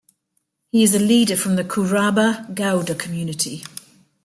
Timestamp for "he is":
0.71-0.95